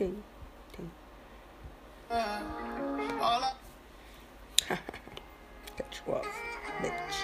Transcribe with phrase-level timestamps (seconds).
[0.00, 0.22] ding,
[0.74, 0.90] ding.
[2.10, 3.52] All I
[4.66, 6.26] Cut you off,
[6.80, 7.16] bitch.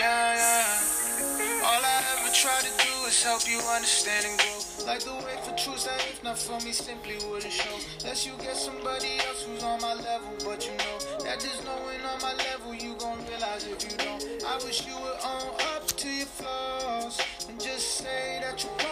[0.00, 1.62] Yeah, yeah.
[1.64, 4.58] All ever try to do is help you understand and grow.
[4.84, 7.78] Like the way for truth that if not for me simply wouldn't show.
[8.00, 12.00] Unless you get somebody else who's on my level, but you know that just knowing
[12.02, 14.37] on my level, you gon' realize if you don't.
[14.58, 18.87] I wish you would own up to your flaws and just say that you're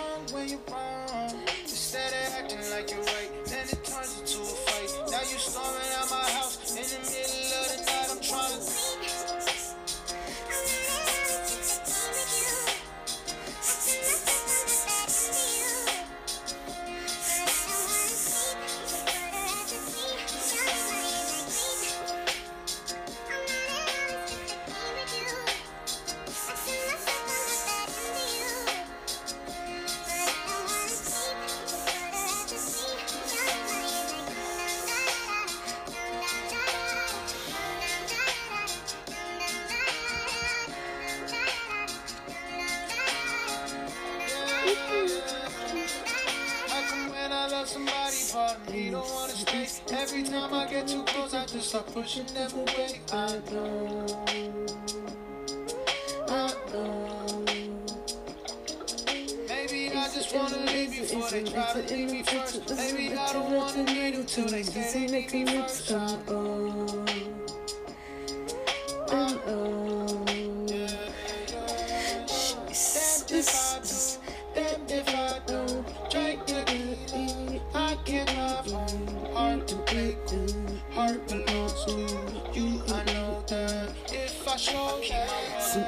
[51.76, 53.00] I start pushing them away.
[53.12, 54.06] I know.
[56.26, 57.44] I know.
[59.46, 62.70] Maybe I just wanna leave before they try to leave me first.
[62.70, 65.90] Maybe I don't wanna need them till they say they need me first.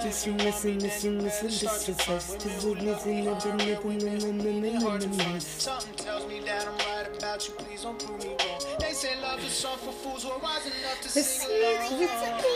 [0.02, 2.34] just you missing, missing, missing, this is us.
[2.34, 5.40] This is nothing, nothing, nothing, nothing.
[5.40, 8.76] Something tells me that I'm right about you, please don't prove me wrong.
[8.78, 12.47] They say love is song for fools who are wise enough to sing along.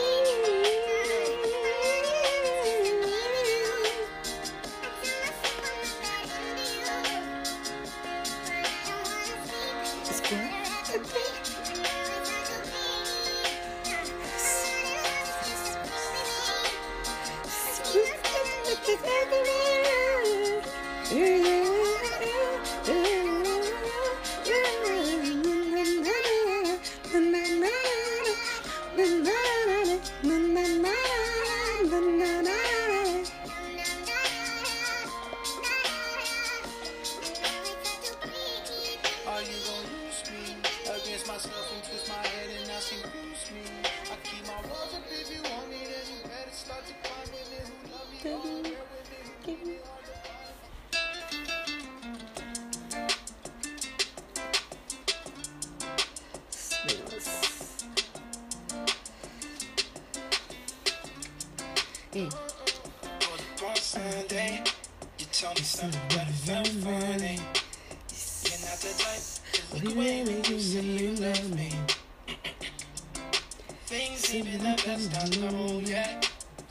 [74.33, 76.19] Things even the best I know, yeah.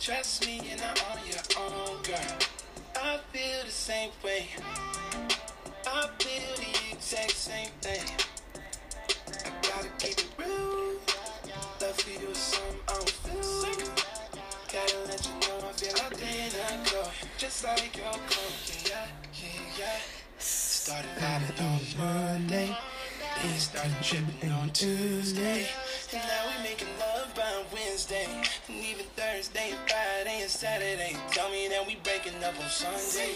[0.01, 2.39] Trust me, you're not on your own, girl.
[2.97, 4.49] I feel the same way.
[5.87, 8.03] I feel the exact same thing.
[9.47, 10.99] I gotta keep it real.
[11.81, 13.89] Love for you is something I don't feel.
[14.73, 17.13] Gotta let you know I feel identical.
[17.39, 19.99] Just like your clothes, yeah, yeah, yeah.
[20.39, 22.77] Started vibing on Monday,
[23.41, 25.69] then started tripping on Tuesday.
[26.13, 26.52] And now
[30.73, 31.17] Saturday.
[31.31, 33.35] Tell me that we breaking up on Sunday.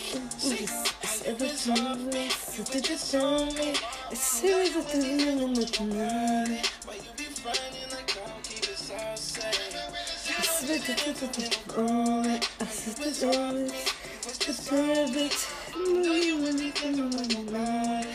[1.02, 2.10] It's ever time
[2.74, 3.74] you just show me.
[4.10, 8.78] It's serious that the thing I'm looking at you be running like I'll keep it
[8.78, 9.54] so I said
[10.38, 10.62] it's
[13.56, 13.74] it.
[14.48, 15.38] It's perfect.
[15.76, 18.06] No, you wouldn't come on my mind.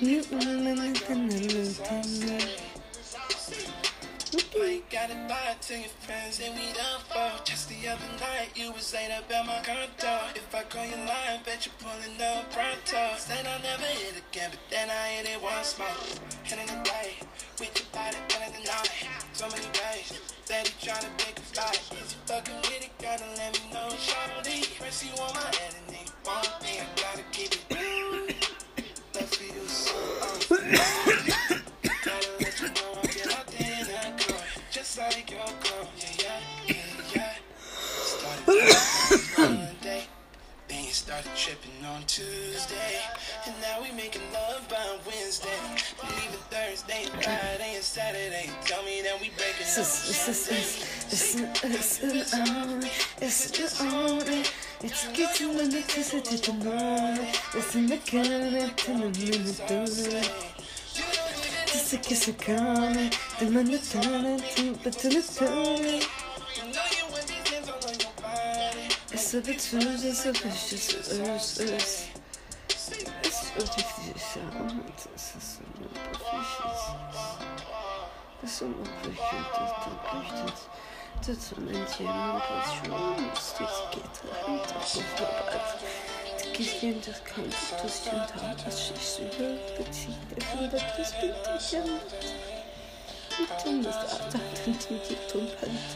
[0.00, 2.75] You wouldn't come on.
[4.36, 7.42] You gotta lie to your friends and we done for?
[7.44, 10.28] Just the other night, you was laid up at my condo.
[10.34, 13.16] If I call you lying, bet you pulling up pronto.
[13.16, 15.88] Said I'll never hit again, but then I hit it once more.
[16.50, 17.16] And in the day,
[17.60, 19.08] we could buy it end of the night.
[19.32, 21.80] So many ways, that he tryna pick a fight.
[22.04, 24.66] Is you fucking with it, gotta let me know, shawty.
[24.76, 26.84] First you want my head and you want me.
[26.84, 28.36] I gotta keep it real.
[29.16, 31.32] Love for you so
[42.06, 43.00] Tuesday,
[43.46, 45.48] and now we making love by Wednesday.
[46.04, 48.50] Leaving Thursday, Friday, and Saturday.
[48.64, 49.84] Tell me that we breaking It's up.
[49.84, 52.82] it's it's it's it's it's on
[53.20, 53.80] it's it's
[54.82, 59.56] it's getting when the kiss it to the morning it's in the to the minute
[59.66, 60.46] to
[61.68, 63.10] it's a kiss a coming
[63.40, 66.02] the minute turning to the to the turning
[69.36, 72.08] to the tunes and superstitious earth, earth.
[73.22, 74.40] It's artificial.
[75.12, 75.64] This is so
[76.14, 76.76] proficient.
[78.40, 80.58] Das ist unmöglich, das verpflichtet.
[81.26, 85.60] Das Moment hier nur was Schönes, das geht rein, das ist vorbei.
[86.32, 87.44] Das Gehirn, das kann
[87.82, 91.86] das Gentag, das schlechte Welt bezieht, das wieder das Bildchen.
[93.38, 95.86] Und dann ist Abstand und die Dummheit.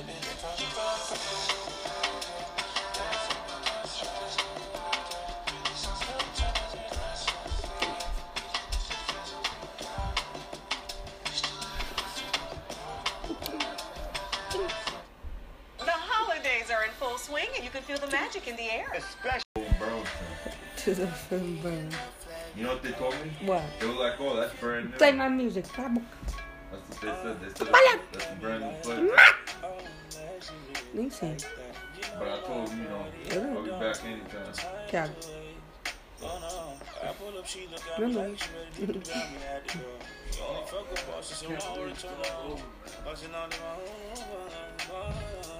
[17.30, 18.92] Are swing, and you can feel the magic in the air.
[18.96, 19.42] Especially
[20.76, 21.90] To the film burn.
[22.56, 23.30] You know what they told me?
[23.46, 23.62] What?
[23.78, 24.96] They were like, oh, that's brand new.
[24.96, 26.02] Play my music, Pablo.
[26.72, 27.40] That's what they said.
[27.40, 28.00] They said Vaya.
[28.12, 29.16] that's a brand new flavor.
[30.92, 31.36] Nem sei.
[32.18, 35.10] But I told them, you know, I'll be back anytime.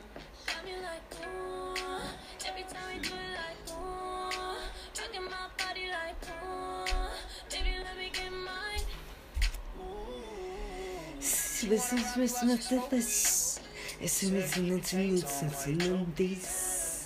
[11.71, 13.63] Se vocês fossem na televisão,
[14.01, 17.05] esse mesmo não tinha se não diz.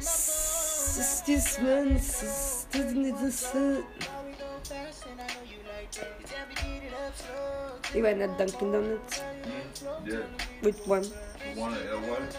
[0.00, 3.14] Se this one, se tudo me.
[7.94, 9.22] You went at Dunkin' Donuts?
[10.04, 10.26] Yeah.
[10.62, 11.08] Which one?
[11.56, 12.36] Want it at what?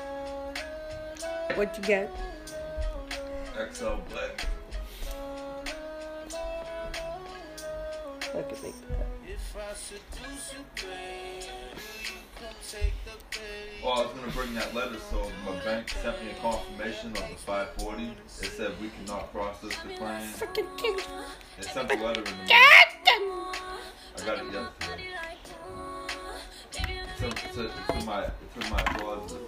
[1.55, 2.11] What you get?
[3.71, 4.45] XL Black.
[8.35, 9.26] I can make that.
[13.83, 17.27] Well, I was gonna bring that letter, so my bank sent me a confirmation of
[17.27, 18.03] the 540.
[18.03, 20.21] It said we cannot process the claim.
[20.21, 21.07] Fucking cute.
[21.57, 22.49] They sent the letter in the mail.
[24.15, 25.07] I got it yesterday.
[26.69, 29.41] It's in, it's in, my it's in my closet.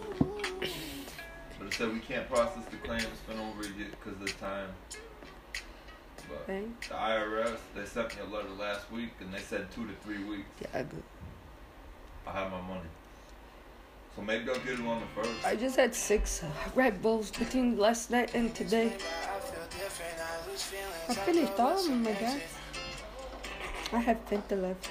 [1.60, 3.02] But it said we can't process the claim.
[3.02, 4.70] It's been over a year because of the time.
[6.30, 6.64] But Okay.
[6.88, 10.24] the IRS they sent me a letter last week and they said two to three
[10.24, 10.48] weeks.
[10.62, 10.76] Thiago.
[10.76, 11.04] I good.
[12.28, 12.90] I have my money.
[14.16, 15.46] So maybe I'll get it on the first.
[15.46, 18.94] I just had six uh, Red Bulls between last night and today.
[21.08, 22.42] I finished all of them, I guess.
[23.94, 24.90] I have Fanta left.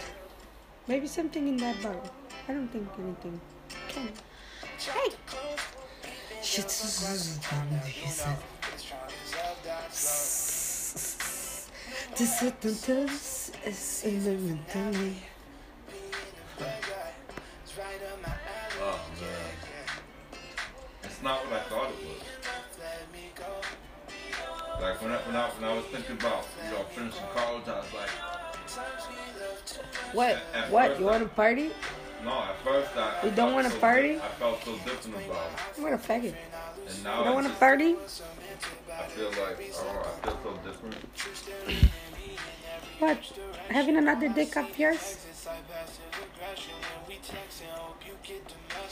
[0.87, 2.10] Maybe something in that bottle.
[2.48, 3.41] I don't think anything.
[3.89, 4.08] Can.
[4.79, 5.10] Hey!
[6.43, 6.70] Shit,
[12.19, 15.15] This is elementary.
[18.81, 19.31] Oh man,
[21.05, 22.22] it's not what I thought it was.
[24.82, 27.79] Like when I, when I when I was thinking about you know finishing college, I
[27.79, 28.10] was like,
[30.13, 30.39] What?
[30.55, 30.98] At What?
[30.98, 31.70] You want to party?
[32.25, 32.32] no.
[32.32, 34.15] At first I, I You don't felt wanna so party?
[34.15, 36.34] di- I felt so different about it, I'm gonna faggot.
[36.89, 37.94] and now You don't want to party?
[37.94, 40.96] I feel like oh, I feel so different.
[42.99, 43.19] What?
[43.70, 45.17] Having another dick up yours?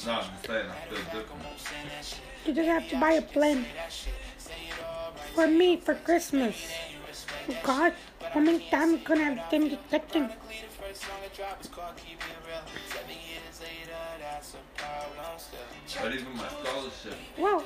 [0.06, 2.20] No, I'm just saying I feel different.
[2.46, 3.66] You just have to buy a plane.
[5.34, 6.56] For me, for Christmas.
[7.48, 7.92] Oh God,
[8.32, 10.30] how many times you gonna have them detecting?
[16.02, 17.62] But even my scholarship, Wow.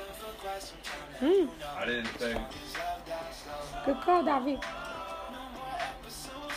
[1.21, 1.47] Hmm.
[1.77, 2.41] I didn't think.
[3.85, 4.61] Good call, David.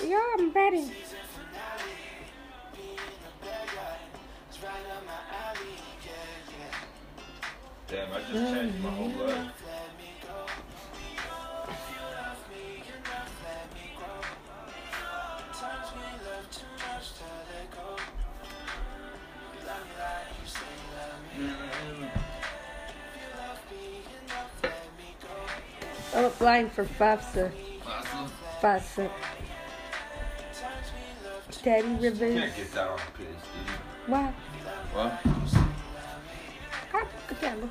[0.02, 0.92] Yeah, I'm ready.
[7.88, 9.52] Damn, I just changed my whole life.
[26.16, 27.52] Oh, I'm applying for FAFSA.
[28.62, 29.10] FAFSA.
[31.58, 32.40] Daddy Rivers.
[32.40, 34.12] Can't get that on the page, dude.
[34.14, 34.34] What?
[34.94, 35.12] What?
[36.94, 37.70] Ah, Cadelo.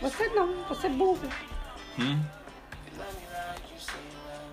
[0.00, 1.28] Você não, você é burro.
[1.98, 2.22] Hum?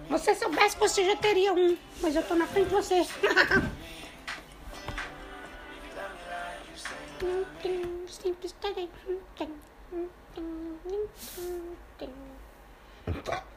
[0.10, 1.78] Você soubesse, você já teria um.
[2.02, 3.04] Mas eu tô na frente de você.
[8.08, 8.48] Sempre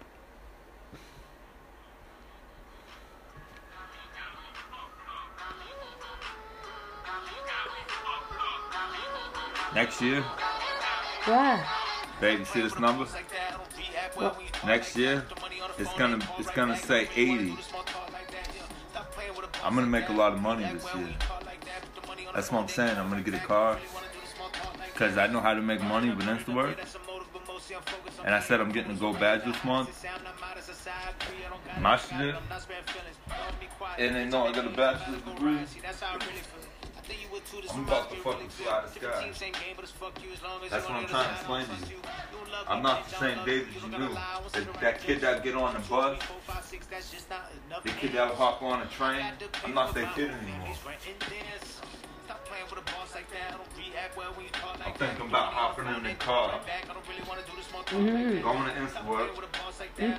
[9.76, 10.22] Next year,
[11.26, 11.60] What?
[12.18, 13.06] baby, see this number?
[14.64, 15.22] Next year,
[15.78, 17.54] it's gonna it's gonna say 80.
[19.62, 21.14] I'm gonna make a lot of money this year.
[22.34, 22.96] That's what I'm saying.
[22.96, 23.76] I'm gonna get a car
[24.94, 26.78] because I know how to make money with InstaWork.
[28.24, 29.90] And I said I'm getting a gold badge this month.
[31.82, 32.34] My shit.
[33.98, 35.58] And they know I got a bachelor's degree.
[37.72, 39.30] I'm about to fucking fly the sky.
[40.70, 41.96] That's what I'm trying to explain to you.
[42.68, 44.14] I'm not the same David you knew.
[44.52, 46.18] That, that kid that get on the bus,
[47.84, 49.24] the kid that would hop on a train,
[49.64, 50.74] I'm not that kid anymore.
[54.84, 56.60] I'm thinking about hopping in the car,
[57.86, 58.42] Mm-hmm.
[58.42, 59.28] going to InstaWork,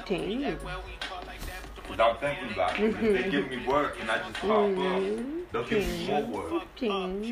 [0.02, 0.38] Okay.
[0.38, 2.96] because I'm thinking about it.
[2.96, 4.72] If they give me work and I just pop up,
[5.52, 6.52] they'll give me more work.
[6.76, 6.90] Okay.
[6.90, 7.24] And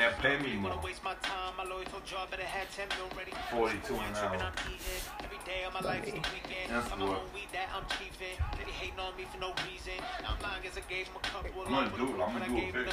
[0.00, 0.72] they'll pay me more.
[3.50, 4.52] 42 an hour.
[6.70, 7.22] InstaWork.
[11.66, 12.20] I'm gonna do it.
[12.22, 12.86] I'm gonna do it big.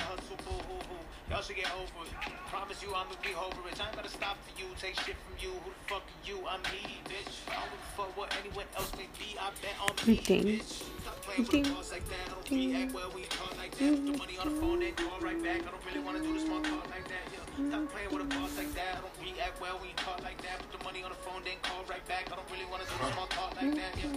[1.29, 2.13] Y'all should get over it.
[2.51, 3.79] Promise you I'm gonna be over it.
[3.81, 5.51] I ain't gonna stop for you, take shit from you.
[5.63, 6.37] Who the fuck are you?
[6.47, 7.33] I'm me, bitch.
[7.49, 9.35] I don't give a fuck what anyone else may be.
[9.39, 10.43] I bet on me, Ding.
[10.45, 10.83] bitch.
[11.01, 12.25] Stop playing with the boss like that.
[12.27, 13.89] I don't react well when you talk like that.
[13.89, 15.61] Put the money on the phone, then call right back.
[15.65, 17.25] I don't really wanna do the small talk like that.
[17.33, 17.42] Yeah.
[17.53, 18.97] Stop playing with a boss like that.
[18.97, 20.57] I don't react well when you talk like that.
[20.59, 22.31] Put the money on the phone, then call right back.
[22.31, 23.97] I don't really wanna do the small talk like that.
[23.97, 24.09] Yeah.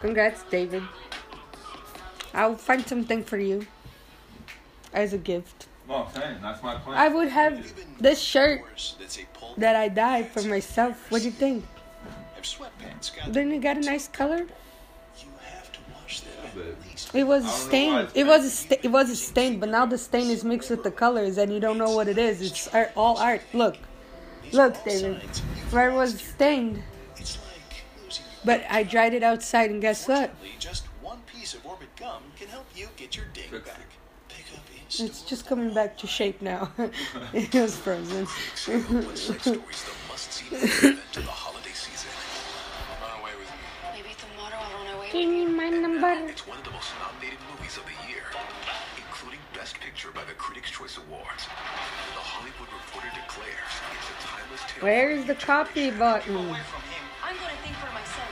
[0.00, 0.82] Congrats, David.
[2.32, 3.66] I'll find something for you
[4.92, 5.66] as a gift.
[5.88, 6.96] No, I'm saying that's my plan.
[6.96, 8.62] I would have this shirt
[8.98, 11.10] That's a pull that I dyed for myself.
[11.10, 11.64] What do you think?
[12.34, 13.16] have sweatpants.
[13.16, 14.46] Got Then you got a nice color.
[17.12, 18.08] It was a I don't know why stain.
[18.14, 20.82] It was a sta- it was a stain, but now the stain is mixed with
[20.82, 22.40] the colors, and you don't know what it is.
[22.40, 23.42] It's art, all art.
[23.52, 23.76] Look,
[24.52, 25.22] look, David.
[25.70, 26.82] Where it was stained,
[27.16, 27.82] It's like
[28.44, 30.30] but I dried it outside, and guess what?
[30.30, 33.64] Fortunately, just one piece of Orbit gum can help you get your ding Fix it.
[33.66, 33.80] back.
[34.28, 35.28] Pick up in It's store.
[35.28, 36.70] just coming back to shape now.
[37.32, 38.26] it was frozen.
[38.66, 38.84] Give
[39.16, 39.46] sex
[45.54, 46.70] my the
[50.14, 51.44] by the Critics' Choice Awards.
[52.14, 54.84] The Hollywood Reporter declares it's a timeless tale.
[54.84, 56.36] Where is the copy button?
[56.36, 58.30] I'm gonna think for myself.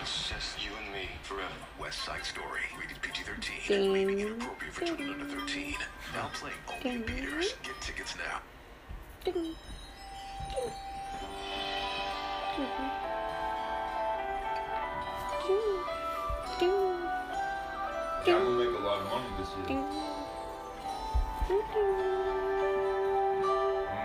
[0.00, 1.54] It's just you and me forever.
[1.78, 3.92] West Side Story, rated PG-13, Ding.
[3.92, 5.76] may inappropriate for children under 13.
[6.12, 7.16] Now playing only in Ding.
[7.16, 7.54] theaters.
[7.62, 8.40] Get tickets now.
[9.24, 9.54] Ding.
[16.58, 16.72] Ding.
[18.24, 19.66] Yeah, I'm gonna make a lot of money this year.
[19.68, 20.11] Ding.
[21.42, 21.58] I'm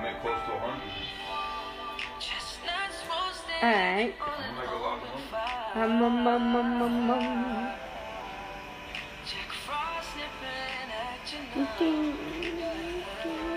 [0.02, 1.18] make close to 100.
[3.62, 4.16] Alright.
[4.20, 5.46] I'm gonna make a lot of money.
[5.76, 7.74] Um, um, um, um, um, um.
[9.26, 11.78] Jack Frost nipping at your nose.
[11.78, 12.18] Ding.
[13.24, 13.48] Ding.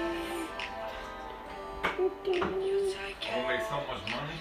[3.33, 4.37] I'm make so much money.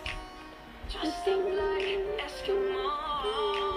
[0.89, 3.76] Just like Eskimos.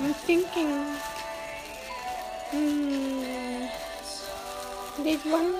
[0.00, 0.70] I'm thinking.
[2.50, 3.66] Hmm.
[5.02, 5.54] This one.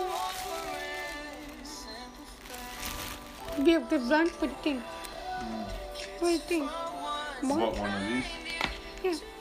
[3.65, 4.33] We have the lunch.
[4.41, 4.83] What do you think?
[6.19, 6.71] What do you think?
[7.43, 7.59] More?
[7.59, 8.25] What one of these?
[9.05, 9.34] Yeah.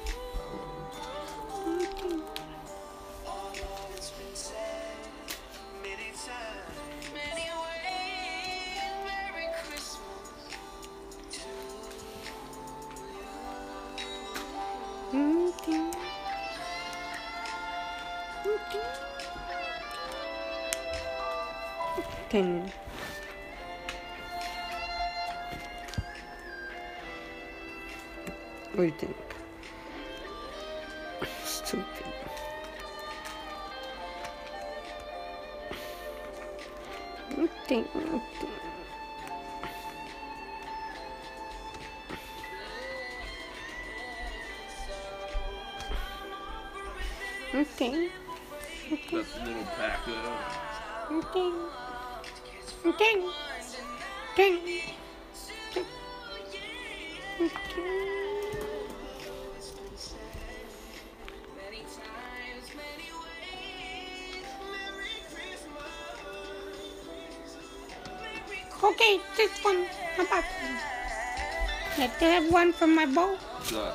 [72.83, 73.37] From my bowl.
[73.63, 73.93] So,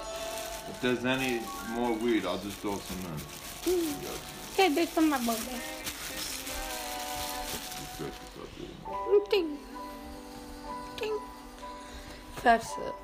[0.70, 1.42] if there's any
[1.72, 2.96] more weed, I'll just throw some
[3.66, 3.94] in.
[4.54, 5.34] Okay, this from my bowl.
[5.34, 5.60] there.
[9.16, 9.44] Okay.
[10.94, 11.12] Okay.
[12.36, 12.94] FAFSA.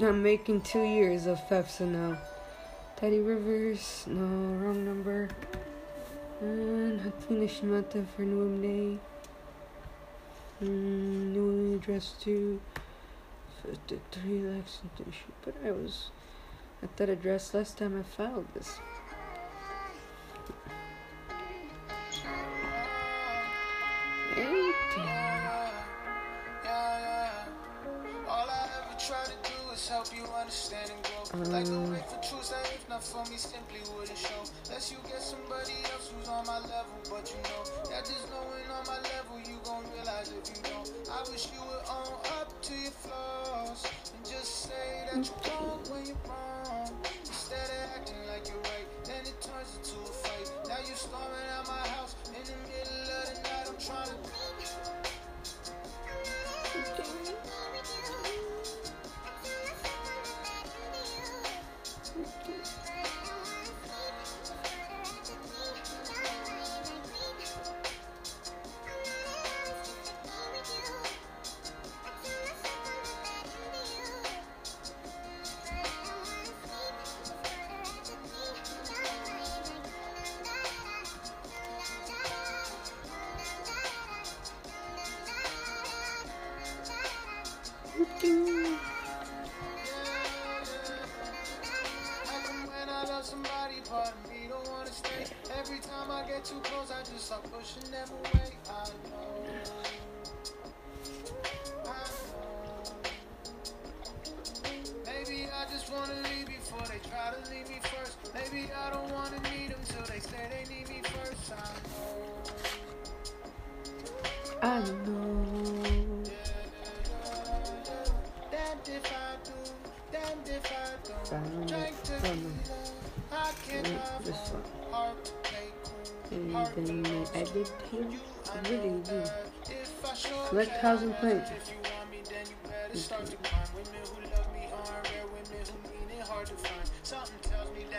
[0.00, 2.18] I'm making two years of FAFSA now.
[2.96, 4.24] Teddy Rivers, no,
[4.56, 5.28] wrong number.
[6.40, 8.98] And Hatfish Mata for New Day.
[10.60, 12.60] Mm, new address to
[13.62, 15.34] 53 Lexington Street.
[15.44, 16.10] But I was
[16.82, 18.78] at that address last time I filed this.
[24.32, 24.72] Eighteen.
[28.28, 31.52] All I ever try to do is help you understand and grow.
[31.52, 34.42] Like the way for truth that if not for me simply wouldn't show.
[34.66, 38.66] Unless you get somebody else who's on my level, but you know that just knowing
[38.72, 40.62] on my level you gon' realize if you.
[41.12, 41.60] I wish you
[42.62, 46.90] to your flaws and just say that you're wrong when you're wrong.
[47.26, 50.52] Instead of acting like you're right, then it turns into a fight.
[50.68, 53.66] Now you're storming out my house in the middle of the night.
[53.66, 54.51] I'm trying to.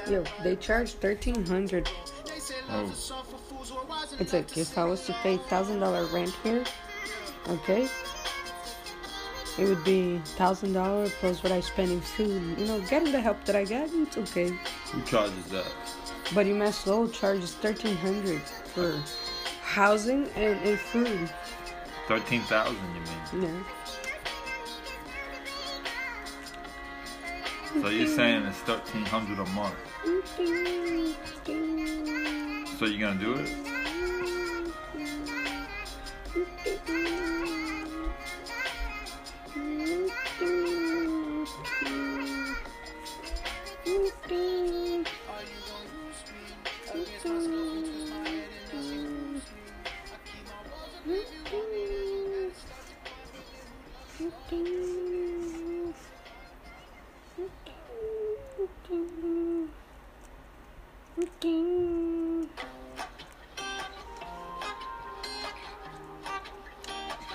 [0.10, 1.90] Yo, they charge thirteen hundred.
[2.26, 2.92] they say love Oh.
[2.92, 5.38] is song for fools who are wise enough It's like if I was to pay
[5.38, 6.64] thousand dollar rent here,
[7.48, 7.88] okay,
[9.58, 12.60] it would be thousand dollar plus what I spend in food.
[12.60, 14.50] You know, getting the help that I get, it's okay.
[14.92, 15.72] Who charges that?
[16.34, 18.42] But UMass Lowell charges thirteen hundred
[18.74, 19.02] for
[19.62, 21.30] housing and, and food.
[22.08, 22.78] Thirteen thousand,
[23.34, 23.56] you mean?
[27.76, 27.82] Yeah.
[27.82, 29.76] So you're saying it's thirteen hundred a month?
[30.06, 31.14] Mm-hmm.
[32.78, 33.73] So you're gonna do it?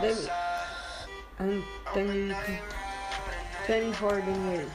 [0.00, 0.30] David.
[1.38, 2.34] I'm Tony,
[3.66, 4.70] Tony Harden Wade.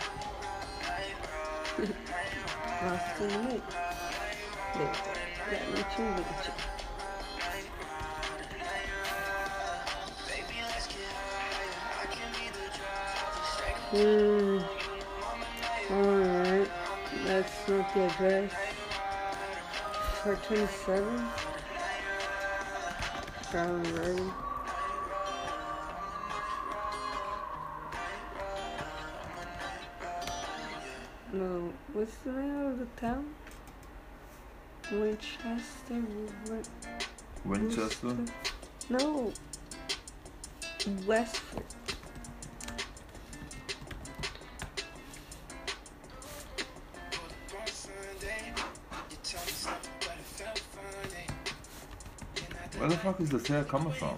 [2.81, 3.63] Nossa, tem muito.
[4.75, 4.89] Bem,
[5.51, 6.70] é, me tinha.
[13.91, 14.59] Hmm.
[15.91, 16.71] Alright.
[17.25, 18.51] That's not the address.
[20.23, 21.27] 427.
[23.51, 24.31] Brown Road.
[31.33, 33.25] No, what's the name of the town?
[34.91, 36.01] Winchester.
[36.49, 36.63] Win-
[37.45, 38.15] Winchester.
[38.89, 39.31] No.
[41.05, 41.63] Westford.
[53.11, 54.15] fuck is this hair coming from?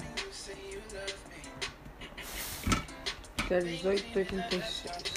[3.47, 5.12] Que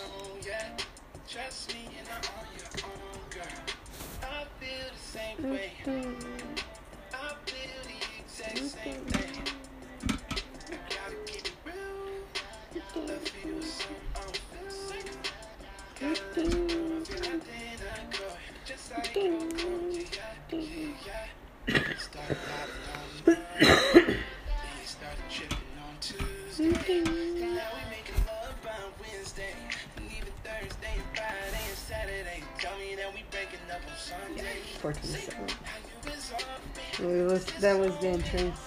[34.38, 34.96] on Sunday.
[35.02, 35.48] 427.
[35.64, 38.60] How you been so It was, that was the entrance.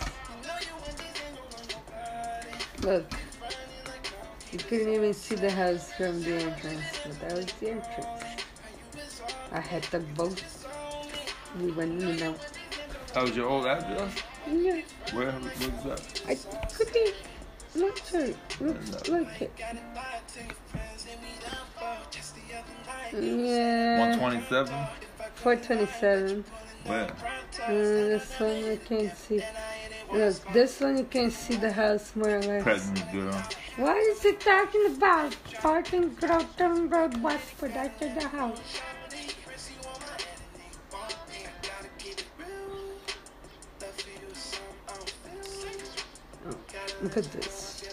[2.82, 3.14] Look.
[4.52, 8.24] You couldn't even see the house from the entrance, but that was the entrance.
[9.52, 10.44] I had the boat.
[11.60, 12.40] We went in and out.
[13.14, 14.16] That was your old address?
[14.48, 14.82] Yeah,
[15.14, 16.22] Where was that?
[16.28, 16.36] I
[16.74, 17.16] couldn't.
[17.76, 18.34] Look, sir.
[18.60, 19.52] Look, look it.
[23.14, 24.00] Yeah.
[24.00, 24.74] 127?
[25.40, 26.44] 427.
[26.86, 27.06] Where?
[27.06, 29.42] Uh, this one you can see.
[30.12, 32.64] Look, this one you can see the house more or less.
[32.64, 33.44] President girl.
[33.78, 35.36] What is it talking about?
[35.54, 38.60] Parking Groton Road Westford after the house.
[46.48, 46.56] Oh,
[47.02, 47.84] look at this.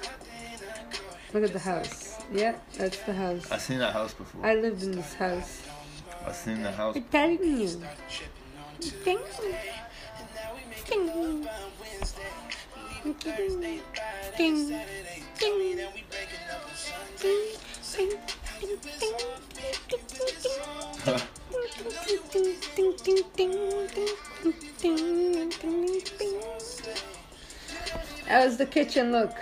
[1.33, 2.17] Look at the house.
[2.33, 3.51] Yeah, that's the house.
[3.53, 4.45] I've seen that house before.
[4.45, 5.66] I lived in this house.
[6.27, 6.97] I seen the house.
[6.97, 7.69] We're telling you.
[9.05, 9.55] Thank you.
[10.85, 11.47] Thank you.
[28.29, 29.33] That was the kitchen look.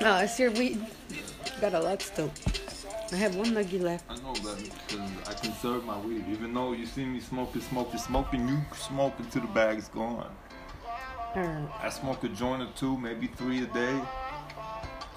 [0.00, 0.86] Oh, it's your weed.
[1.60, 2.30] Got a lot still.
[3.10, 4.04] I have one nugget left.
[4.08, 6.24] I know that because I conserve my weed.
[6.30, 10.30] Even though you see me smoking, smoking, smoking, you smoke until the bag's gone.
[11.34, 14.00] I smoke a joint or two, maybe three a day.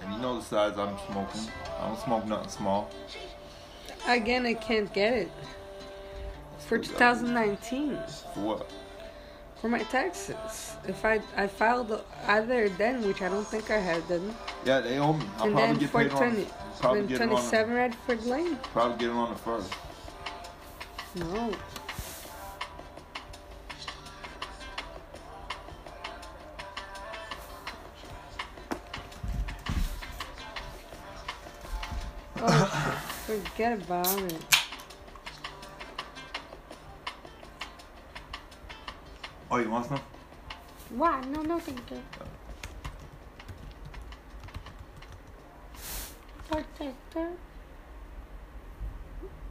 [0.01, 1.51] And you know the size I'm smoking.
[1.79, 2.89] I don't smoke nothing small.
[4.07, 5.31] Again, I can't get it.
[6.57, 7.99] For 2019.
[8.33, 8.71] For what?
[9.61, 10.73] For my taxes.
[10.87, 14.33] If I I filed either then, which I don't think I had then.
[14.65, 15.23] Yeah, they owe me.
[15.37, 16.47] I'll and probably then get for paid 20, on.
[16.79, 17.29] Probably then get it on.
[17.29, 18.55] 27 Redford Lane.
[18.73, 19.73] Probably get it on the first.
[21.15, 21.51] No.
[32.43, 32.97] Oh,
[33.27, 34.50] forget about it.
[39.53, 39.99] Oh, you want some?
[40.91, 41.21] Why?
[41.25, 42.01] No, no, thank you.
[46.49, 47.29] Dorchester.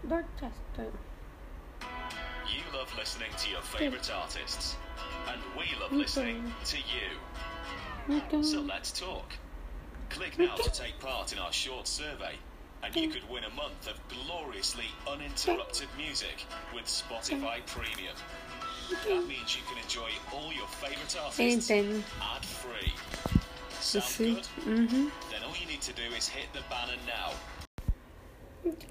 [0.08, 0.90] Dorchester.
[2.48, 4.76] You love listening to your favourite artists,
[5.28, 8.42] and we love listening to you.
[8.42, 9.34] So let's talk.
[10.08, 12.36] Click now to take part in our short survey,
[12.82, 18.16] and you could win a month of gloriously uninterrupted music with Spotify Premium.
[18.90, 22.04] That means you can enjoy all your favourite artists Anything.
[22.20, 22.92] ad free.
[23.80, 24.34] Sound see.
[24.34, 24.44] good?
[24.66, 25.08] Mm-hmm.
[25.30, 27.32] Then all you need to do is hit the banner now.
[28.64, 28.86] Goodbye.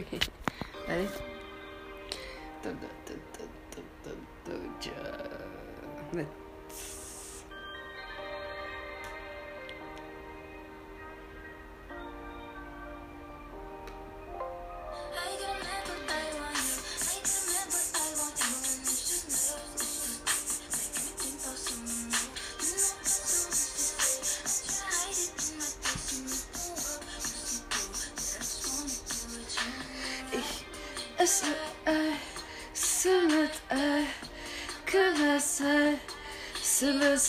[0.88, 1.06] Ready?
[1.06, 1.29] Du-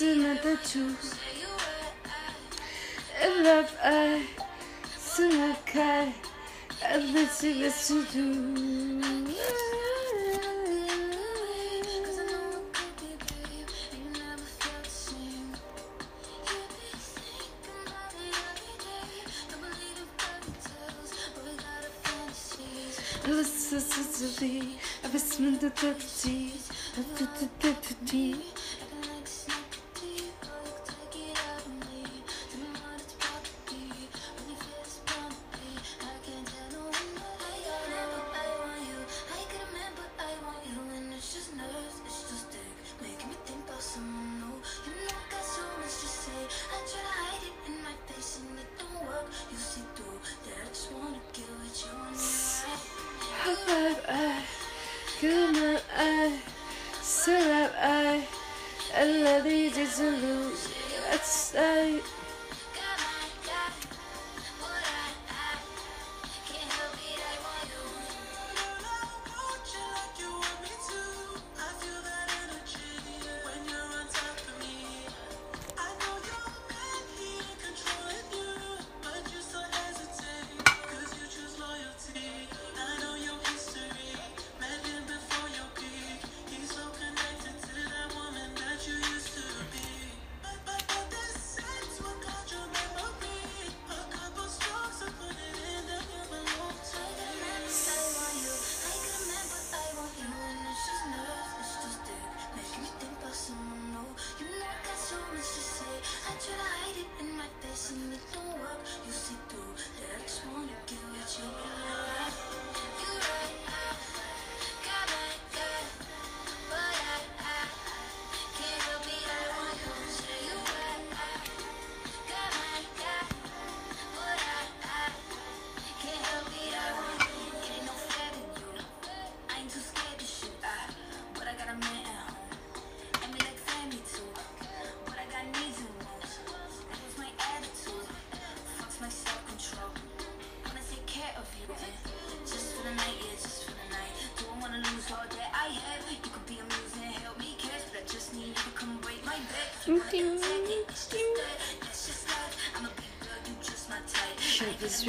[0.02, 1.16] Salasina the juice.
[3.24, 4.26] I love Ei,
[4.98, 6.12] Sinakai,
[6.84, 8.22] I listen, listen to.
[23.24, 26.54] Electricity, I've been swimming the dirty,
[26.96, 28.61] the dirty.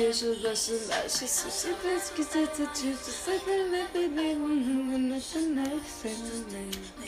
[0.02, 0.34] Russian,
[1.06, 7.01] sushi, let's get it to choose the second, let me be one, nothing like saying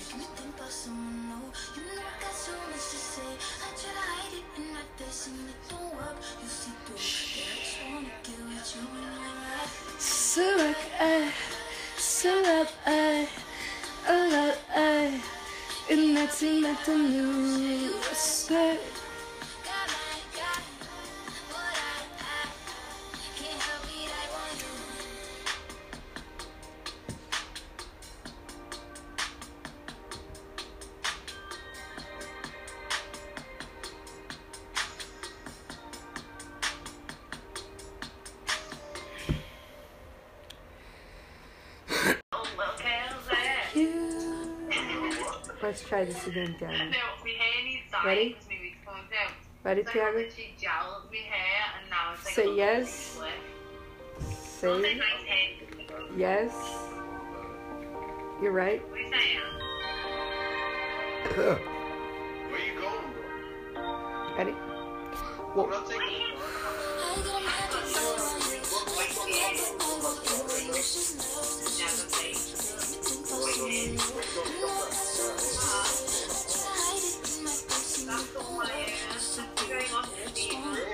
[51.25, 53.19] hair and now it's like Say a little yes.
[54.61, 56.53] Say Not a yes.
[58.43, 58.83] You're right.
[58.91, 59.41] What are you saying?
[62.51, 63.25] Where you going, bro?
[78.37, 78.47] Ready?
[79.11, 79.21] I'm
[79.93, 80.94] Well, not taking Man, Steven,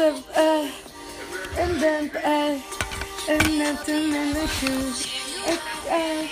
[0.00, 0.70] a, eh,
[1.58, 2.60] and then, eh,
[3.28, 5.06] and nothing in the shoes.
[5.46, 5.58] Eh,
[5.88, 6.28] eh,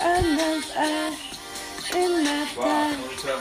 [0.00, 0.62] and then,
[3.20, 3.38] to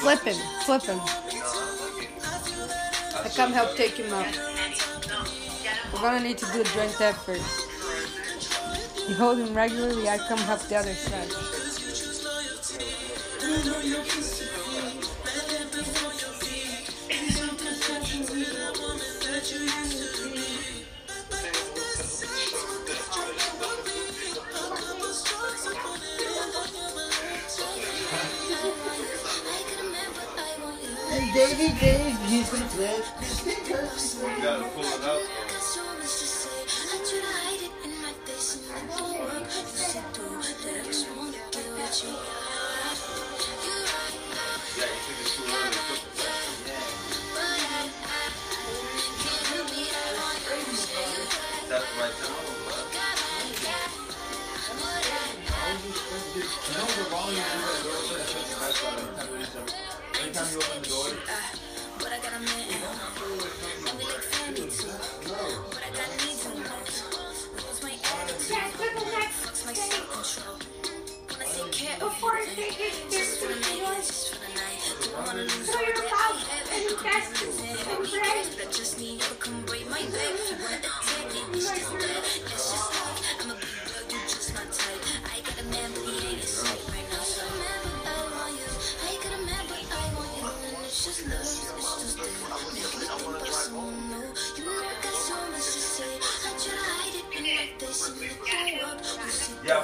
[0.00, 1.00] Flip him, flip him.
[3.16, 4.26] I come help take him out.
[5.92, 7.40] We're gonna need to do a joint effort.
[9.08, 11.53] You hold him regularly, I come help the other side.
[31.56, 34.18] Baby, baby, he's gonna play the sneakers.
[34.18, 35.22] You gotta pull it up.
[44.76, 47.14] Yeah, you think it's too early to put the
[51.68, 52.53] That's right time.
[56.34, 57.38] You know the volume
[57.86, 59.14] door says shut the back on it.
[60.18, 61.14] Anytime you open the door,
[62.00, 62.74] But I got a man.
[63.86, 64.90] And too.
[65.70, 65.94] But I
[72.42, 73.10] and take of.
[73.10, 74.82] Just for the night, just for the night.
[76.10, 77.30] Have.
[77.38, 77.54] You.
[78.50, 80.34] But I just need to come break my back.
[80.50, 83.03] You wanna attack it, it's just.
[91.24, 91.32] Yeah,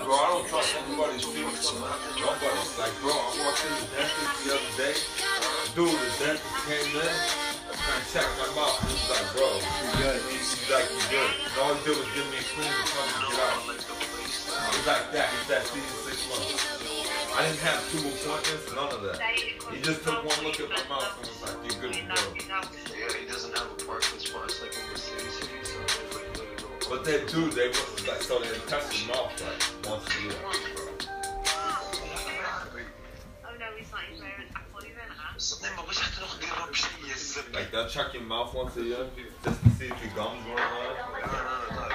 [0.05, 1.73] bro, I don't trust anybody's feelings.
[2.21, 4.93] Nobody's like, bro, I walked in the dentist the other day.
[5.73, 8.77] Dude, the dentist came in and checked my mouth.
[8.85, 10.21] He was like, bro, you good.
[10.29, 11.33] He's like, you good.
[11.41, 13.65] And all he did was give me a clean and come and get out.
[14.77, 15.33] He's like that.
[15.33, 16.90] He's that season six months.
[17.37, 19.21] I didn't have two appointments, none of that.
[19.73, 22.15] He just took one look at my mouth and was like, you're good to go.
[22.47, 24.45] Yeah, he doesn't have a parking spot.
[24.47, 28.23] It's like in the city, city, so it's like But they do, they would, like,
[28.23, 30.33] so they test his mouth like once a year.
[33.47, 34.01] Oh no, he's not.
[34.11, 34.81] He's wearing apple.
[34.83, 35.61] He's wearing an ass.
[35.63, 37.45] Ne baba sen nog bir bir şey yesin.
[37.55, 39.07] Like they'll check your mouth once a year
[39.45, 41.93] just to see if your gums are alright.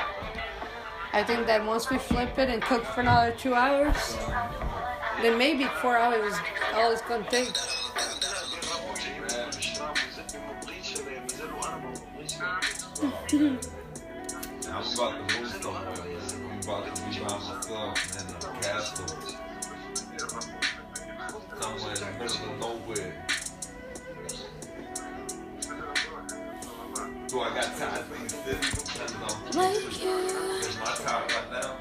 [1.14, 4.18] I think that once we flip it and cook for another two hours,
[5.22, 6.34] then maybe four hours
[6.74, 7.50] all it's gonna take.
[14.68, 15.88] I'm about to move somewhere.
[16.36, 19.08] I'm about to be by myself, in a castle.
[21.60, 23.14] Somewhere in the middle of nowhere.
[27.28, 28.84] Do I got to these cities?
[28.84, 30.68] Depending on who Like is.
[30.68, 31.72] Is my tie right now?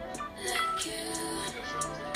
[0.81, 2.14] To know.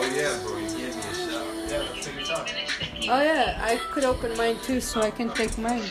[0.00, 1.46] Oh yeah, bro, you gave me a shot.
[1.68, 2.46] Yeah, take your time.
[3.10, 5.82] Oh yeah, I could open mine too, so I can take mine.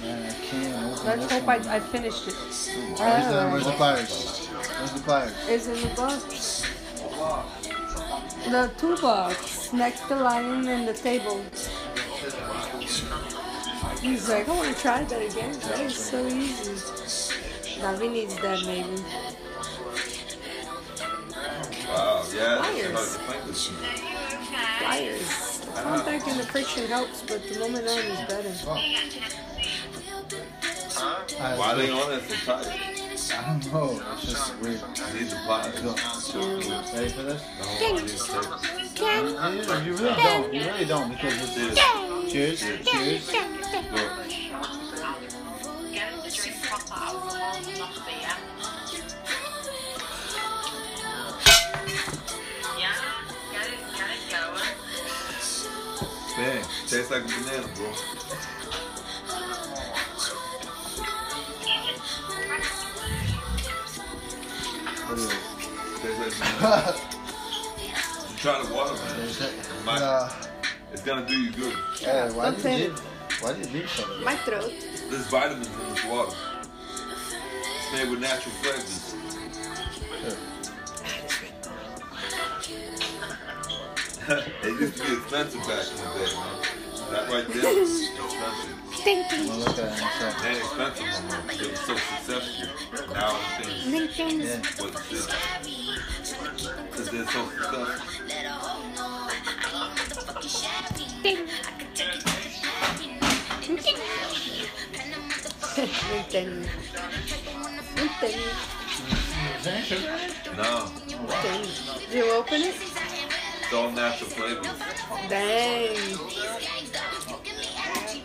[0.00, 1.56] Man, I can't Let's hope I.
[1.76, 2.34] I finished it.
[2.34, 4.46] Where's the, where's the pliers?
[4.46, 5.32] Where's the pliers?
[5.48, 6.62] It's in the box.
[8.44, 11.42] The toolbox next to lion and the table.
[14.00, 15.58] He's like, I want to try that again.
[15.60, 17.45] That is so easy.
[17.80, 19.02] Davi needs that maybe.
[21.88, 22.92] Wow, yeah, that's Pliers.
[22.92, 23.76] hard to think of some.
[24.78, 25.60] Pliers.
[25.74, 28.54] Contact and the friction helps, but the moment on is better.
[30.98, 31.98] Alright, Why let's they go.
[32.00, 32.66] on it so tight?
[33.32, 34.02] I don't know.
[34.14, 34.80] It's just weird.
[35.14, 35.84] Need the pliers.
[35.84, 36.34] Let's.
[36.94, 37.42] Ready for this?
[38.98, 40.54] No, I need to Yeah, yeah, you really don't.
[40.54, 43.30] You really don't because it's cheers, cheers.
[43.30, 44.25] Get him
[56.36, 57.92] Dang, tastes like a banana, bro.
[65.06, 65.38] What is it?
[66.02, 66.96] Tastes like banana.
[68.30, 69.84] You try the watermelon.
[69.84, 70.30] My- Nah.
[70.92, 71.74] It's gonna do you good.
[72.00, 72.94] Hey, why did you?
[73.40, 74.24] Why did you leave something?
[74.24, 74.72] My throat.
[75.10, 76.36] There's vitamins in this water.
[77.88, 79.14] It's made with natural flavors.
[84.64, 86.50] it used to be expensive back in the day, man.
[87.12, 88.74] That right there was expensive.
[89.04, 91.52] Thank I'm gonna look at it in It ain't expensive no more.
[91.52, 93.14] It was so successful.
[93.14, 94.58] Now everything's Yeah.
[94.82, 95.26] what it is.
[96.90, 97.86] Because they're so successful.
[101.22, 101.46] Nintendo.
[103.62, 104.35] Nintendo.
[105.78, 105.92] Is
[106.32, 106.46] there
[109.66, 110.16] any sugar?
[110.56, 111.98] No, Nintendo.
[111.98, 112.74] Did you open it?
[112.80, 114.66] it's all natural flavors.
[115.28, 116.16] Dang.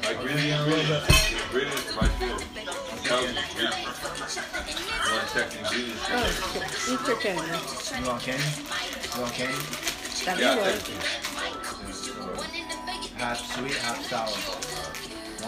[0.01, 1.07] Like really ingredients,
[1.43, 2.37] ingredients right there.
[2.39, 3.99] I'm telling you, ingredients.
[5.03, 6.05] You want to check the ingredients?
[6.07, 7.51] Oh, eat your candy.
[7.99, 8.49] You want candy?
[9.13, 9.59] You want candy?
[10.23, 10.93] That'd Yeah, be thank good.
[10.93, 10.99] you.
[13.17, 14.35] Half sweet, half sour.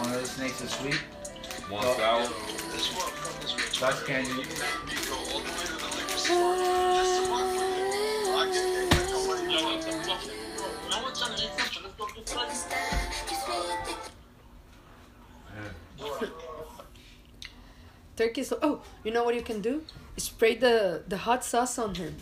[0.02, 1.00] One of the snakes is sweet.
[1.70, 2.28] One sour.
[3.80, 4.44] That's candy.
[18.16, 19.82] Turkey so oh, you know what you can do?
[20.16, 22.14] Spray the the hot sauce on him.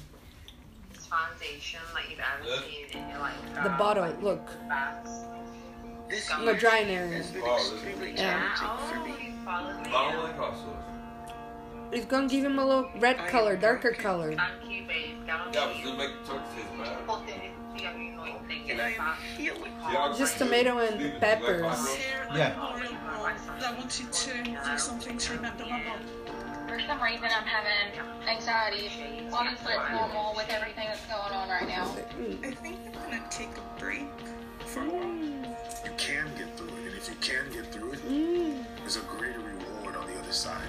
[0.95, 4.47] It's foundation like you've ever seen in your like The uh, bottle, look.
[4.69, 5.11] bags.
[6.39, 7.23] In the drying area.
[7.43, 9.32] Oh, this Yeah.
[9.43, 9.91] You followed me.
[9.93, 11.35] I don't like hot sauce.
[11.91, 14.37] It's gonna give him a little red color, darker color.
[14.37, 15.27] Thank you, babe.
[15.27, 15.89] Down Yeah, to but you.
[15.93, 17.07] it make the taste bad.
[17.09, 19.19] Put it in the annoying thing in the back.
[19.39, 21.99] Yeah, Just tomato and peppers.
[22.35, 22.55] Yeah.
[22.57, 25.99] I wanted to do something to remember my mom.
[26.69, 28.91] For some reason, I'm having anxiety.
[29.33, 31.83] Obviously, it's normal with everything that's going on right now.
[31.85, 34.07] I think I'm gonna take a break
[34.67, 35.03] for a while.
[35.85, 38.65] You can get through it, and if you can get through it, mm.
[38.83, 40.67] There's a greater reward on the other side.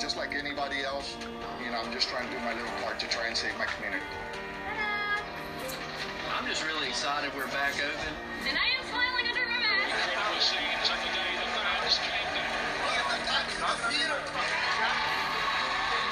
[0.00, 1.16] Just like anybody else,
[1.64, 3.66] you know, I'm just trying to do my little part to try and save my
[3.66, 4.02] community.
[6.34, 8.14] I'm just really excited we're back open.
[8.48, 10.02] And I am smiling under my mask.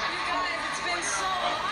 [0.06, 1.67] You guys, it's been so long.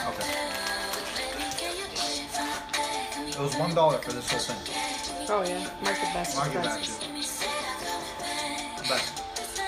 [0.08, 0.28] Okay.
[3.28, 5.26] It was one dollar for this whole thing.
[5.28, 7.08] Oh yeah, market basket Market basket.
[8.88, 9.02] But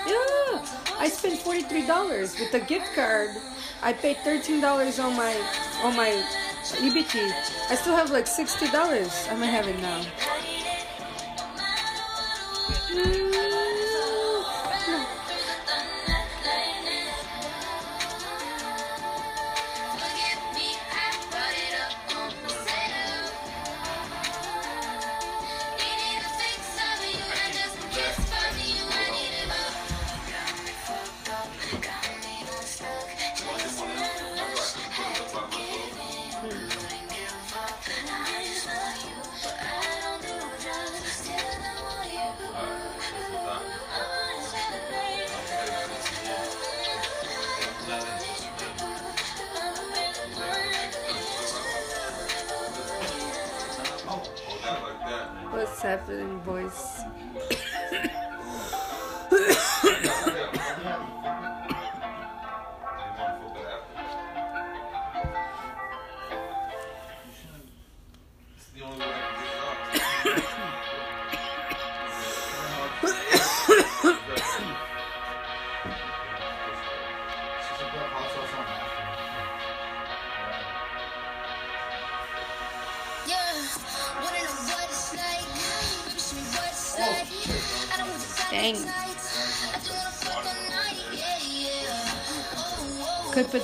[0.07, 0.65] Yeah,
[0.99, 3.29] I spent forty three dollars with the gift card.
[3.81, 5.33] I paid thirteen dollars on my
[5.83, 6.23] on my
[6.63, 7.31] EBT.
[7.69, 9.27] I still have like sixty dollars.
[9.29, 10.01] I might have it now.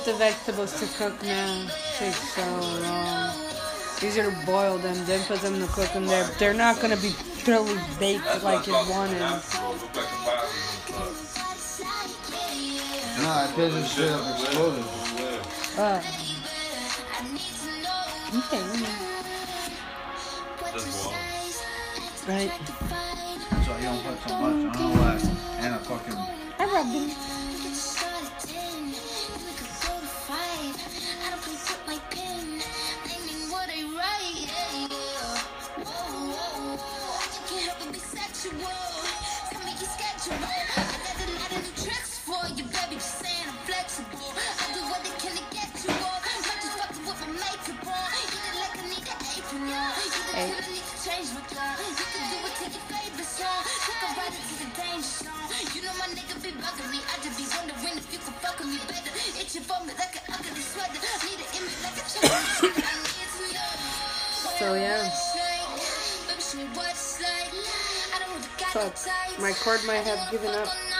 [0.02, 1.68] Could the vegetables to cook now.
[1.96, 3.30] Takes so long.
[4.02, 6.06] Easier to boil them, then put them to cook them.
[6.06, 9.20] They're, they're not gonna be thoroughly baked like you wanted.
[13.20, 14.84] Nah, it doesn't straight up exploded.
[15.78, 16.02] Uh,
[18.38, 18.64] okay.
[22.26, 22.52] Right.
[23.64, 24.54] So you don't put so much.
[24.54, 25.14] I don't know why.
[25.60, 26.16] And a fucking.
[26.58, 27.41] I rubbed them.
[68.42, 68.96] The guy Fuck.
[69.40, 70.91] My cord might have given up.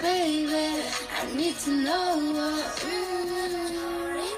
[0.00, 0.80] Baby,
[1.12, 2.16] I need to know.
[2.32, 2.72] What.
[2.80, 3.20] Mm.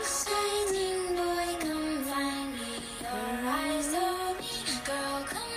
[0.02, 2.82] Shining, boy, come find me.
[2.98, 4.50] Your eyes on me.
[4.82, 5.54] Girl, come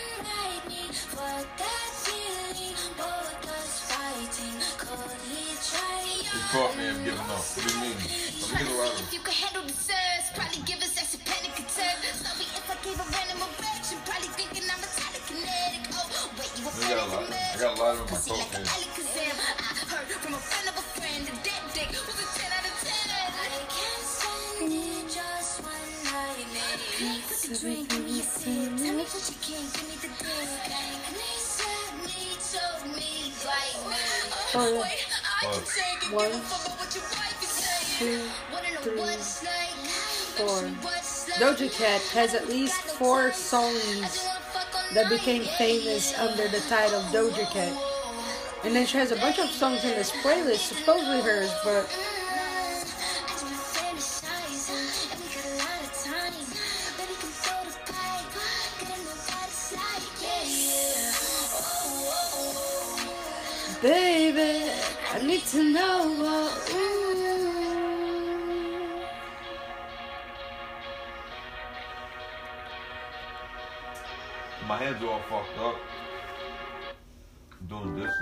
[0.69, 0.93] me.
[0.93, 2.77] Fuck that feeling.
[2.93, 4.61] Both us fighting.
[4.77, 6.05] Could he try?
[6.21, 7.41] You caught me, I'm giving up.
[7.41, 7.97] What do you mean?
[7.97, 9.01] Let me get a.
[9.01, 11.97] If you could handle the surge, probably give us extra panic attack.
[12.13, 15.89] Sorry if I gave a random erection, probably thinking I'm a telekinetic.
[15.97, 18.94] Oh, wait, you a I got a got a ladder in my coat
[27.45, 28.25] Can, give
[38.83, 39.21] the a
[41.37, 44.27] Doja Cat has at least four songs
[44.95, 47.77] that became famous under the title Doja Cat.
[48.63, 51.85] And then she has a bunch of songs in this playlist, supposedly hers, but
[65.51, 66.55] to know.
[66.71, 67.05] Ooh.
[74.67, 75.75] My hands are all fucked up.
[77.61, 78.13] I'm doing this.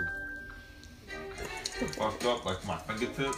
[1.95, 3.37] Fucked up, like my fingertips.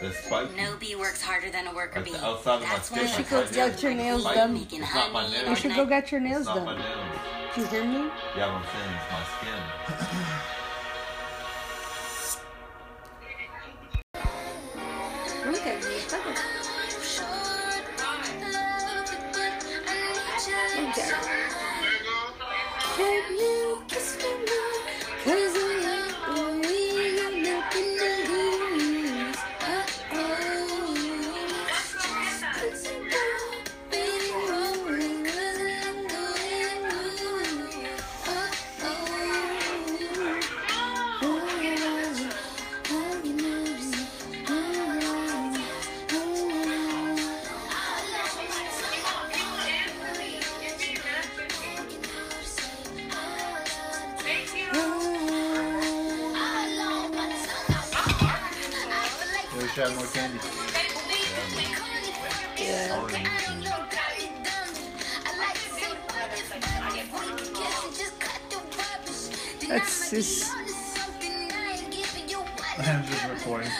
[0.00, 0.56] They're spiky.
[0.56, 2.12] No bee works harder than a worker Like bee.
[2.12, 2.98] the outside of my That's skin.
[2.98, 3.68] why You should go right here.
[3.70, 4.56] get your nails Like, done.
[4.56, 5.48] It's not my nails.
[5.48, 6.80] You should go get your nails It's not my done.
[6.82, 7.18] nails.
[7.54, 8.10] Do you hear me?
[8.36, 10.23] Yeah, what I'm saying it's my skin.
[15.54, 15.90] Look at me.
[20.74, 21.33] Look Can
[59.94, 60.38] They wish I had more candy.
[69.68, 70.52] That's just.
[72.78, 73.70] I'm just recording.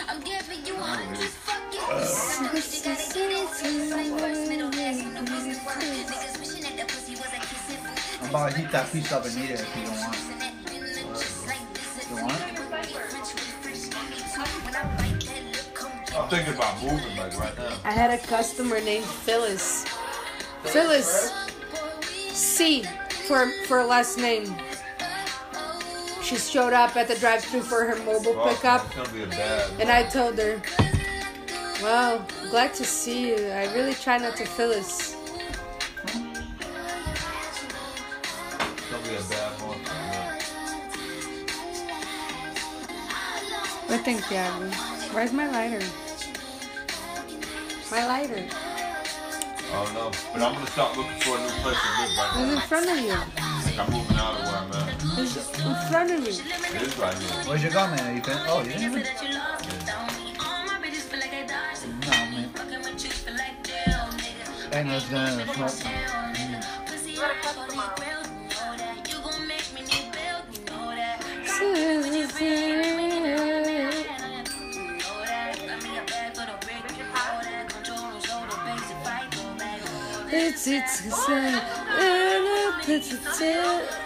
[8.21, 10.34] I'm about to heat that piece up and eat it if you don't want.
[16.35, 17.77] Thinking about moving like right now.
[17.85, 19.85] I had a customer named Phyllis.
[20.65, 21.33] Phyllis
[22.33, 22.83] C
[23.29, 24.55] for for last name.
[26.23, 29.27] She showed up at the drive-thru for her mobile Fuck, pickup, It's gonna be a
[29.27, 29.71] bad.
[29.79, 30.61] and I told her,
[31.83, 33.37] "Well, glad to see you.
[33.51, 35.15] I really try not to Phyllis."
[36.03, 36.15] It's
[38.91, 39.85] gonna be a bad month.
[39.85, 40.41] man.
[43.87, 44.71] What think you, Abby?
[45.13, 45.85] Where's my lighter?
[47.95, 48.45] My lighter.
[48.51, 52.11] Oh, I don't know, but I'm gonna start looking for a new place to live
[52.19, 53.15] right It's in front of you.
[53.15, 54.89] Like I'm moving out of where I'm at.
[55.21, 56.35] It's in front of you.
[56.75, 57.45] It is right here.
[57.47, 58.17] Where'd you go, man?
[58.17, 58.37] You been?
[58.49, 59.03] Oh, you didn't even.
[62.03, 62.51] No, man.
[64.73, 64.99] Ain't no
[65.55, 66.04] gonna
[80.67, 81.63] It's it's it's a
[82.89, 84.04] it's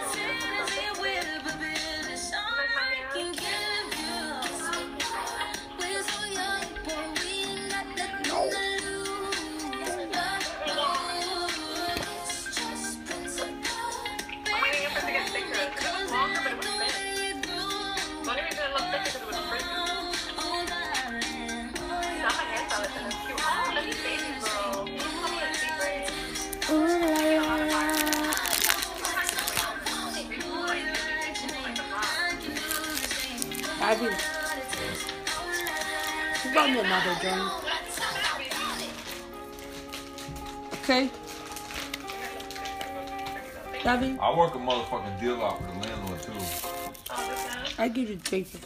[47.79, 48.57] I give you the paper.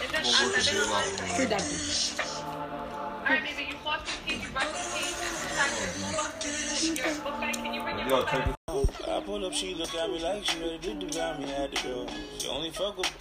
[0.00, 2.08] I'm gonna work a deal out with the Here, landlord.
[8.08, 8.48] Yo, check.
[9.06, 11.82] I pull up, she look at me like she ready to devour me at the
[11.86, 12.06] door.
[12.38, 13.12] She only fuck with.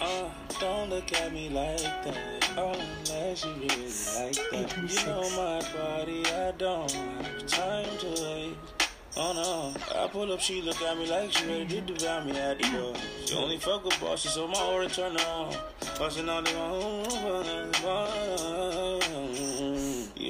[0.00, 0.28] Uh,
[0.58, 2.16] don't look at me like that.
[2.56, 3.68] Oh, unless you really
[4.16, 4.76] like that.
[4.76, 8.85] You know my body, I don't have time to wait.
[9.18, 12.32] Oh no, I pull up, she look at me like she ready to devour me
[12.32, 12.92] at the door.
[13.24, 15.56] She only fuck with bosses, so my aura turn on.
[15.98, 16.52] Busting all the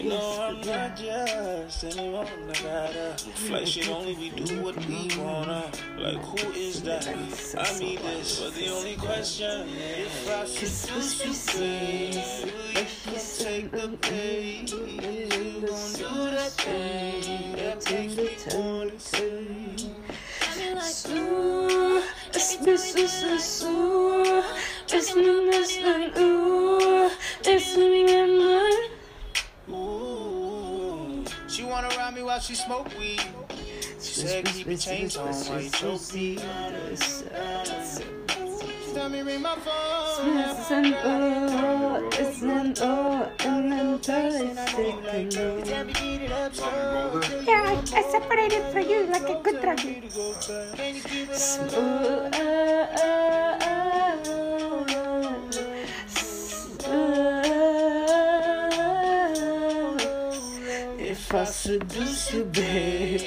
[0.08, 2.28] No, I'm not just anyone.
[2.48, 4.14] I gotta flight shit only.
[4.14, 5.68] We do what we wanna.
[5.98, 7.08] Like, who is that?
[7.08, 12.52] I mean this, but the only question if I seduce you, babe,
[13.06, 14.70] you take the bait.
[14.70, 19.46] You gon' do that thing that makes me wanna say.
[21.08, 22.02] Ooh,
[22.32, 24.42] it's me, it's it's it's ooh,
[24.88, 27.10] it's me, it's me, ooh,
[27.44, 28.75] it's me and my.
[32.16, 33.20] Me while she smoke weed.
[34.00, 36.38] She said keep your chains on while you choke me.
[38.94, 40.38] Tell me ring my phone.
[40.38, 44.54] It's an oh, it's an oh, and then take
[47.46, 50.02] Yeah, I separated for you like a good druggie.
[51.76, 52.30] Ooh,
[61.36, 63.20] I seduce you, babe.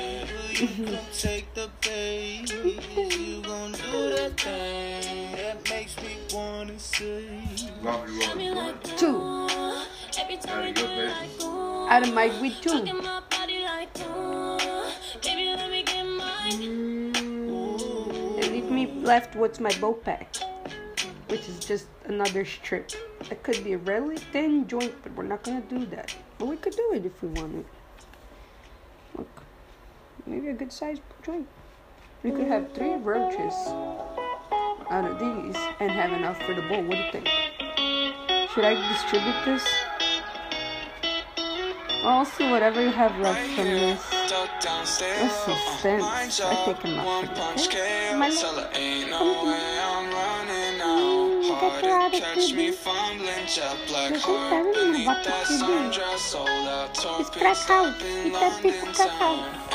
[0.54, 2.52] You gon' take the bait.
[2.52, 7.44] You gon' do that thing that makes me wanna say.
[8.98, 9.48] Two.
[11.88, 12.72] Out of my with two.
[12.72, 12.90] And
[17.14, 18.52] mm.
[18.52, 20.36] leave me left what's my bow pack,
[21.28, 22.92] which is just another strip.
[23.30, 26.16] That could be a really thin joint, but we're not gonna do that.
[26.40, 27.66] But we could do it if we wanted.
[29.20, 29.44] Look,
[30.26, 31.46] maybe a good sized joint.
[32.24, 33.54] We could mm, have three roaches
[34.90, 36.84] out of these and have enough for the bowl.
[36.84, 37.28] What do you think?
[38.52, 39.68] Should I distribute this?
[42.04, 44.10] I'll see whatever you have left from this.
[44.10, 46.40] This suspense.
[46.40, 48.18] I think I'm not gonna?
[48.18, 48.30] My
[48.74, 49.12] Ain't
[51.60, 56.18] to catch me fumbling, jet black heart beneath that sundress.
[56.20, 59.69] Sold out torpedo stop in London town.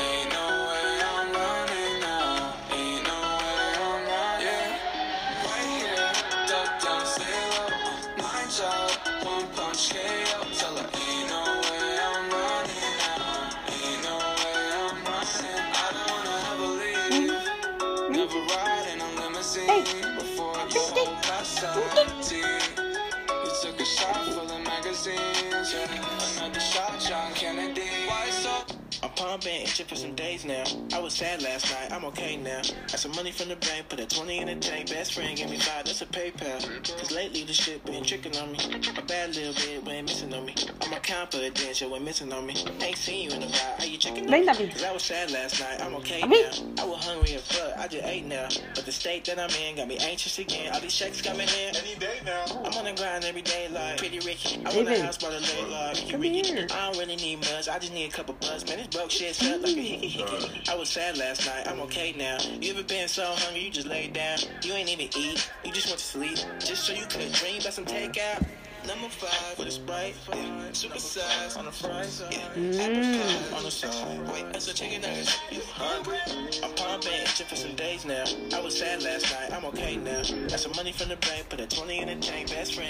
[29.84, 30.64] Pumping, itching for some days now.
[30.96, 32.62] I was sad last night, I'm okay now.
[32.88, 34.90] Got some money from the bank, put a 20 in the tank.
[34.90, 36.60] Best friend gave me five, that's a PayPal.
[36.98, 38.58] Cause lately the shit been tricking on me.
[38.96, 40.54] A bad little bit went missing on me.
[40.82, 42.54] On my confidence, you went missing on me.
[42.80, 44.46] Ain't seen you in a while, how you checking on me?
[44.46, 46.82] Cause I was sad last night, I'm okay now.
[46.82, 48.48] I was hungry as fuck, I just ate now.
[48.74, 50.72] But the state that I'm in got me anxious again.
[50.72, 51.76] All these checks coming in.
[51.76, 52.44] Any day now.
[52.64, 54.60] I'm on the grind every day, like pretty Ricky.
[54.64, 56.42] I want a house by the lake, like Ricky come Ricky.
[56.42, 56.66] here.
[56.70, 58.64] I don't really need much, I just need a couple bucks.
[58.66, 59.73] Man, this broke shit felt like a hickey hickey.
[59.76, 62.38] I was sad last night, I'm okay now.
[62.60, 64.38] You ever been so hungry you just laid down?
[64.62, 66.38] You ain't even eat, you just went to sleep.
[66.60, 68.46] Just so you could dream about some takeout.
[68.86, 70.72] Number five with a sprite, yeah.
[70.72, 72.38] super size on the fries, yeah.
[72.84, 74.28] apple pie on the side.
[74.28, 75.38] Wait, that's a chicken nuggets.
[75.50, 76.18] You hungry?
[76.62, 78.24] I'm pumping, itching for some days now.
[78.52, 80.22] I was sad last night, I'm okay now.
[80.48, 82.82] Got some money from the bank, put a 20 in the tank, best friend.